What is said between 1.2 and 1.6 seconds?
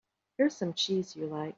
like.